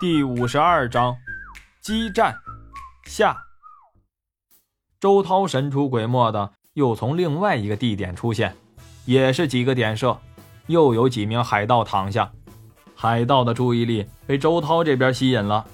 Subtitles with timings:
[0.00, 1.14] 第五十二章，
[1.82, 2.34] 激战
[3.04, 3.36] 下。
[4.98, 8.56] 周涛神出鬼没的又从另外一个地点出现，
[9.04, 10.18] 也是几个点射，
[10.68, 12.32] 又有几名海盗躺下。
[12.94, 15.66] 海盗的注意力被周涛这边吸引了，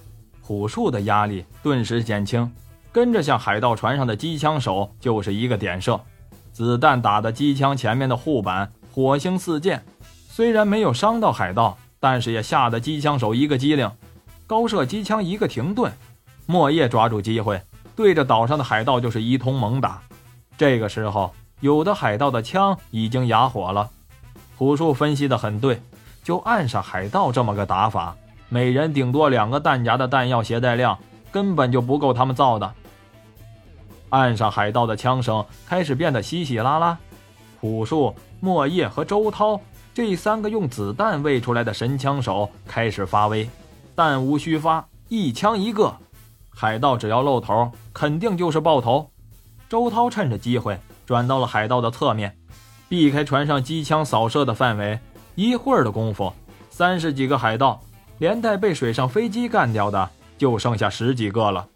[0.44, 2.52] 朴树的压力顿时减轻，
[2.90, 6.00] 跟着向海盗船上的机枪手就是一个点射，
[6.50, 9.84] 子弹打的机枪前面的护板火星四溅，
[10.28, 13.88] 虽然没有伤到海盗，但是也吓得机枪手一个机灵。
[14.46, 15.92] 高射机枪一个停顿，
[16.46, 17.60] 莫叶抓住机会，
[17.96, 20.00] 对着岛上的海盗就是一通猛打。
[20.56, 23.90] 这个时候，有的海盗的枪已经哑火了。
[24.56, 25.82] 朴树分析的很对，
[26.22, 28.16] 就岸上海盗这么个打法，
[28.48, 30.96] 每人顶多两个弹夹的弹药携带量，
[31.32, 32.72] 根本就不够他们造的。
[34.10, 36.96] 岸上海盗的枪声开始变得稀稀拉拉，
[37.60, 39.60] 朴树、莫叶和周涛
[39.92, 43.48] 这三个用子弹喂出来的神枪手开始发威。
[43.96, 45.96] 弹无虚发，一枪一个，
[46.50, 49.10] 海盗只要露头，肯定就是爆头。
[49.70, 52.36] 周涛趁着机会转到了海盗的侧面，
[52.90, 55.00] 避开船上机枪扫射的范围。
[55.34, 56.30] 一会儿的功夫，
[56.68, 57.80] 三十几个海盗，
[58.18, 61.66] 连带被水上飞机干掉的，就剩下十几个了。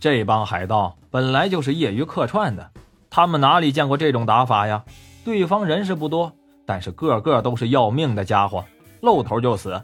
[0.00, 2.72] 这帮海盗本来就是业余客串的，
[3.08, 4.84] 他们哪里见过这种打法呀？
[5.24, 6.32] 对方人是不多，
[6.66, 8.64] 但是个个都是要命的家伙，
[9.00, 9.80] 露头就死。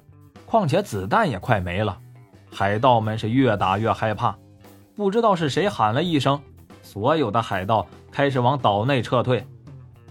[0.52, 1.98] 况且子弹也快没了，
[2.52, 4.36] 海盗们是越打越害怕。
[4.94, 6.38] 不知道是谁喊了一声，
[6.82, 9.46] 所有的海盗开始往岛内撤退。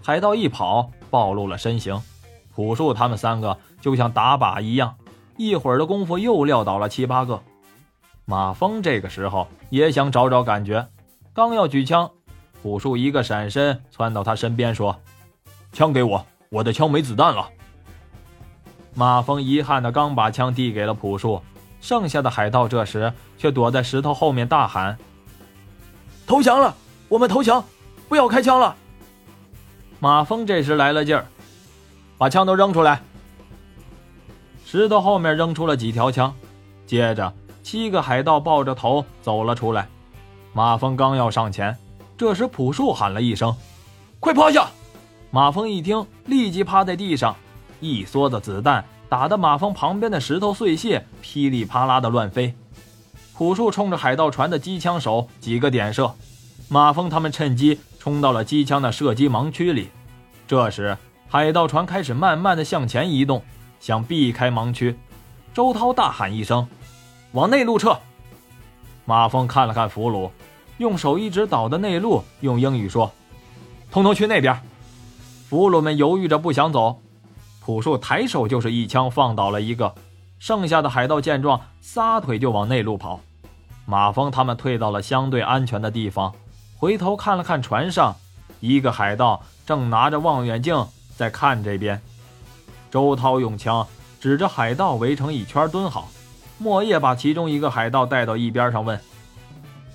[0.01, 2.01] 海盗一跑，暴露了身形。
[2.55, 4.95] 朴树他们三个就像打靶一样，
[5.37, 7.39] 一会儿的功夫又撂倒了七八个。
[8.25, 10.87] 马峰这个时候也想找找感觉，
[11.35, 12.09] 刚要举枪，
[12.63, 14.99] 朴树一个闪身窜到他身边说
[15.71, 17.47] ：“枪给我，我的枪没子弹了。”
[18.93, 21.41] 马峰遗憾的刚把枪递给了朴树，
[21.79, 24.97] 剩下的海盗这时却躲在石头后面大喊
[26.27, 26.75] ：“投降了！
[27.07, 27.63] 我们投降！
[28.09, 28.75] 不要开枪了！”
[29.99, 31.25] 马峰这时来了劲儿，
[32.17, 33.01] 把枪都扔出来。
[34.65, 36.33] 石头后面扔出了几条枪，
[36.85, 39.87] 接着七个海盗抱着头走了出来。
[40.53, 41.77] 马峰刚要上前，
[42.17, 43.55] 这时朴树喊了一声
[44.19, 44.67] ：“快趴下！”
[45.31, 47.35] 马峰一听，立即趴在地上。
[47.81, 52.53] 一梭子子弹打得马蜂旁边的石头碎屑噼里啪啦的乱飞，
[53.35, 56.13] 朴树冲着海盗船的机枪手几个点射，
[56.69, 59.89] 马蜂他们趁机冲到了机枪的射击盲区里。
[60.47, 60.97] 这时，
[61.27, 63.41] 海盗船开始慢慢的向前移动，
[63.79, 64.97] 想避开盲区。
[65.53, 66.67] 周涛大喊一声
[67.33, 67.97] ：“往内陆撤！”
[69.05, 70.29] 马蜂看了看俘虏，
[70.77, 73.11] 用手一指岛的内陆，用英语说
[73.91, 74.61] ：“通通去那边。”
[75.49, 77.01] 俘虏们犹豫着不想走。
[77.63, 79.93] 朴树抬手就是一枪放倒了一个，
[80.39, 83.19] 剩下的海盗见状撒腿就往内陆跑。
[83.85, 86.33] 马峰他们退到了相对安全的地方，
[86.75, 88.15] 回头看了看船上，
[88.59, 92.01] 一个海盗正拿着望远镜在看这边。
[92.89, 93.85] 周涛用枪
[94.19, 96.09] 指着海盗围成一圈蹲好，
[96.57, 98.99] 莫叶把其中一个海盗带到一边上问：“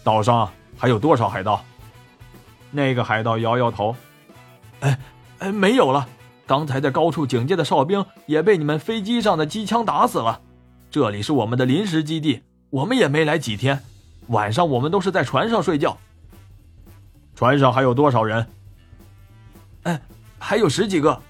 [0.04, 0.48] 岛上
[0.78, 1.64] 还有多少海盗？”
[2.70, 3.96] 那个海盗摇摇头
[4.80, 4.98] ：“哎
[5.40, 6.06] 哎，没有了。”
[6.46, 10.40] 刚才在高处警戒的哨兵也被你们飞机上的机枪打死了。
[10.90, 13.82] 这里是我们的临时基地，我们也没来几天。
[14.28, 15.96] 晚上我们都是在船上睡觉。
[17.34, 18.46] 船上还有多少人？
[19.82, 20.00] 哎，
[20.38, 21.20] 还有十几个。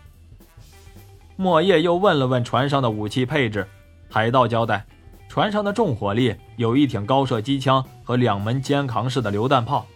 [1.35, 3.67] 莫叶又问了问船上的武器配置，
[4.11, 4.85] 海盗交代，
[5.29, 9.87] 船上的重火力有一挺高射机枪和两门肩扛式的榴弹炮。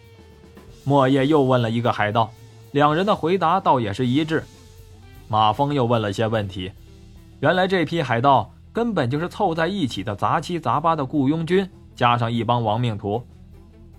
[0.85, 2.33] 莫叶又问了一个海盗，
[2.73, 4.43] 两人的回答倒也是一致。
[5.31, 6.73] 马峰又问了些问题，
[7.39, 13.25] 原来这批海盗根本就是凑在一起的杂七杂八的雇佣军，加上一帮亡命徒。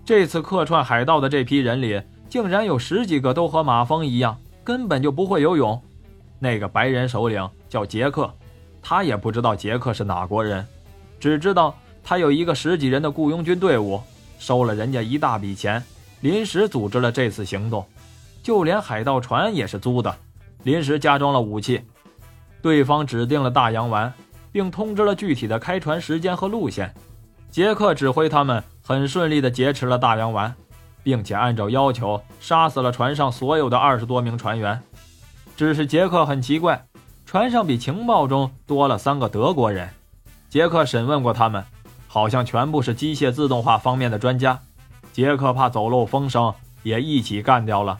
[0.04, 5.80] 这次客串海盗的这批人里，竟然有十几个都和马峰一样，根本就不会游泳。
[6.38, 8.30] 那个白人首领叫杰克，
[8.82, 10.66] 他也不知道杰克是哪国人，
[11.18, 11.74] 只知道
[12.04, 13.98] 他有一个十几人的雇佣军队伍，
[14.38, 15.82] 收了人家一大笔钱，
[16.20, 17.86] 临时组织了这次行动，
[18.42, 20.14] 就连海盗船也是租的。
[20.64, 21.82] 临时加装了武器，
[22.60, 24.12] 对方指定了大洋丸，
[24.52, 26.94] 并通知了具体的开船时间和路线。
[27.50, 30.54] 杰克指挥他们很顺利地劫持了大洋丸，
[31.02, 34.80] 并且按照要求杀死了船上所有的二十多名船员。
[35.56, 36.86] 只是杰克很奇怪，
[37.26, 39.88] 船上比情报中多了三个德国人。
[40.48, 41.64] 杰克审问过他们，
[42.06, 44.58] 好像全部是机械自动化方面的专家。
[45.12, 47.98] 杰克怕走漏风声，也一起干掉了。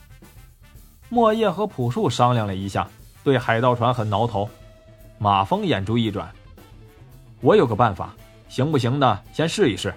[1.12, 2.88] 莫叶和朴树商量了一下，
[3.22, 4.48] 对海盗船很挠头。
[5.18, 6.32] 马峰眼珠一转
[7.42, 8.14] ：“我有个办法，
[8.48, 9.92] 行不行的，先试一试。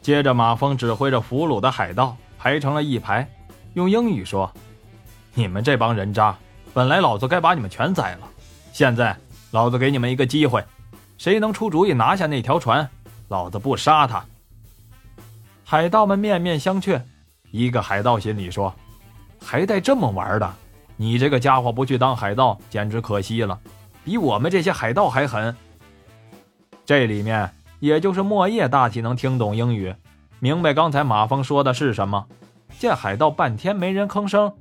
[0.00, 3.30] 接着，马峰指挥着俘虏的海盗排成了一排，
[3.74, 4.50] 用英语说
[5.36, 6.34] ：“你们这帮人渣，
[6.72, 8.20] 本来老子该把你们全宰了，
[8.72, 9.14] 现在
[9.50, 10.64] 老子给你们一个机会，
[11.18, 12.88] 谁能出主意拿下那条船，
[13.28, 14.24] 老子不杀他。”
[15.62, 17.02] 海盗们面面相觑，
[17.50, 18.74] 一个海盗心里说
[19.44, 20.54] ：“还带这么玩的？
[20.96, 23.58] 你这个家伙不去当海盗，简直可惜了，
[24.04, 25.54] 比我们这些海盗还狠。”
[26.86, 27.50] 这里面。
[27.82, 29.92] 也就是莫叶大体能听懂英语，
[30.38, 32.26] 明白刚才马峰说的是什么。
[32.78, 34.52] 见海盗半天没人吭声，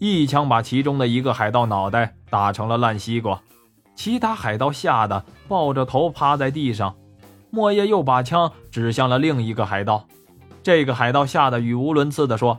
[0.00, 3.40] 一枪把其中的一个海盗脑袋打成了烂西瓜，
[3.94, 6.96] 其他海盗吓得抱着头趴在地上。
[7.50, 10.04] 莫叶又把枪指向了另一个海盗，
[10.60, 12.58] 这个海盗吓得语无伦次地说：“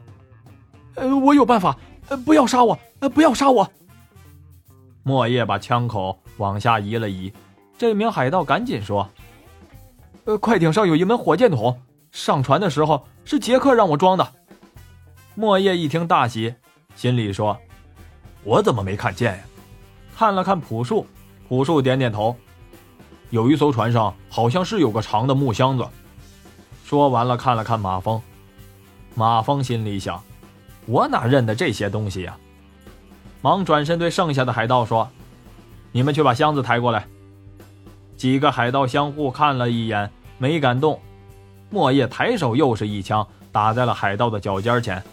[0.96, 1.78] 呃，我有办法，
[2.10, 3.70] 呃，不要杀我，呃，不要杀我。”
[5.04, 7.32] 莫叶把枪口往下移了移，
[7.78, 9.08] 这名海盗赶紧说。
[10.24, 11.80] 呃，快艇上有一门火箭筒，
[12.12, 14.28] 上船的时候是杰克让我装的。
[15.36, 16.56] 莫叶一听大喜，
[16.96, 17.56] 心里说
[18.44, 19.44] ：“我怎么没看见呀？”
[20.18, 21.06] 看了看朴树，
[21.48, 22.36] 朴树点点头
[23.30, 25.86] ：“有一艘船上好像是有个长的木箱子。”
[26.84, 28.20] 说完了，看了看马峰，
[29.14, 30.24] 马峰心里想
[30.86, 32.38] ：“我哪认得这些东西呀？”
[33.42, 35.08] 忙转身对剩下的海盗说
[35.92, 37.06] ：“你们去把箱子抬过来。”
[38.18, 41.00] 几个海盗相互看了一眼，没敢动。
[41.70, 45.04] 莫叶抬手又是一枪打在了海盗的脚尖前。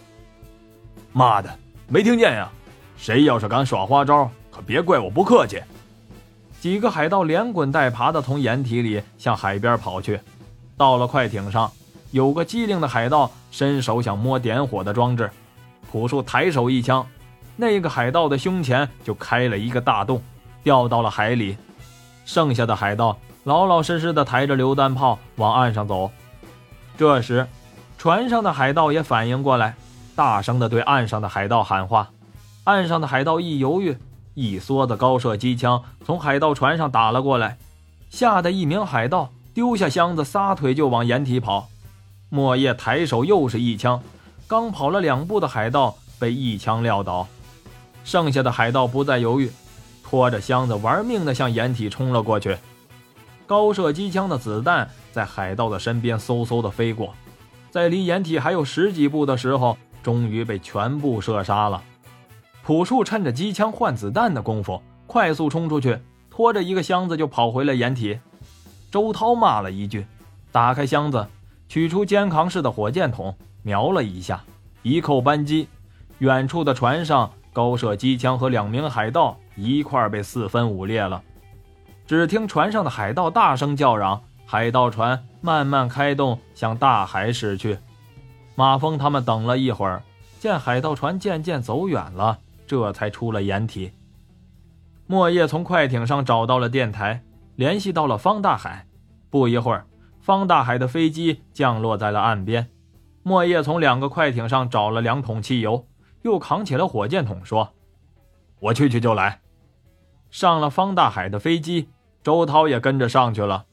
[1.12, 1.58] 妈的，
[1.88, 2.48] 没听见呀！
[2.96, 5.60] 谁要是敢耍花招，可别怪我不客气。
[6.60, 10.20] 几个海盗连滚带爬的从掩体里向海边跑去。
[10.76, 11.70] 到了快艇上，
[12.12, 15.28] 有个机灵的海盗伸手想摸点火的装置，
[15.93, 17.06] 朴树抬手一枪，
[17.55, 20.23] 那个海盗的胸前就开了一个大洞，
[20.62, 21.55] 掉到了海里。
[22.25, 26.11] 剩下的海盗老老实实的抬着榴弹炮往岸上走。
[26.97, 27.47] 这时，
[27.99, 29.75] 船上的海盗也反应过来，
[30.17, 32.09] 大声的对岸上的海盗喊话。
[32.65, 33.99] 岸上的海盗一犹豫，
[34.33, 37.59] 一梭子高射机枪从海盗船上打了过来，
[38.09, 41.69] 吓得一名海盗丢下箱子，撒腿就往掩体跑。
[42.31, 44.00] 莫叶抬手又是一枪，
[44.52, 47.26] 刚跑了两步的海盗被一枪撂倒。
[48.04, 49.50] 剩下的海盗不再犹豫。
[50.02, 52.58] 拖着箱子玩命地向掩体冲了过去，
[53.46, 57.14] 高射机枪的子弹在海盗的身边嗖嗖地飞过，
[57.70, 61.82] 在离掩体还有十几步的时候，终于被全部射杀了。
[62.62, 65.98] 朴树趁着机枪换子弹的功夫，快速冲出去，
[66.28, 68.20] 拖着一个箱子就跑回了掩体。
[68.90, 70.06] 周涛骂了一句，
[70.50, 71.26] 打开箱子，
[71.70, 74.43] 取出肩扛式的火箭筒，瞄了一下，
[74.82, 75.69] 一扣扳机，
[76.19, 79.37] 远处的船上高射机枪和两名海盗。
[79.55, 81.23] 一块被四分五裂了，
[82.06, 87.76] 只听船上的海盗大声叫嚷，海盗船慢慢开动，向大海驶去。
[88.55, 90.03] 马峰他们等了一会儿，
[90.41, 93.93] 见海盗船渐渐走远了，这才出了掩体。
[95.06, 97.23] 莫叶从快艇上找到了电台，
[97.56, 98.87] 联系到了方大海。
[99.29, 99.85] 不一会儿，
[100.23, 102.69] 方大海的飞机降落在了岸边。
[103.22, 105.86] 莫叶从两个快艇上找了两桶汽油，
[106.22, 107.72] 又扛起了火箭筒，说
[108.58, 109.40] ：“我去去就来。”
[110.30, 111.90] 上了方大海的飞机，
[112.22, 113.66] 周涛也跟着上去了。